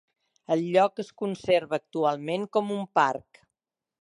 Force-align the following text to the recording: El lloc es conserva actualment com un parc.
El 0.53 0.63
lloc 0.75 1.01
es 1.03 1.11
conserva 1.23 1.79
actualment 1.81 2.49
com 2.59 2.77
un 2.79 2.85
parc. 3.01 3.45